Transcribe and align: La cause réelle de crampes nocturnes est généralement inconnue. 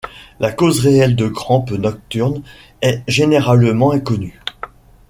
La 0.39 0.51
cause 0.51 0.79
réelle 0.79 1.15
de 1.15 1.27
crampes 1.27 1.69
nocturnes 1.69 2.41
est 2.81 3.03
généralement 3.07 3.91
inconnue. 3.91 4.39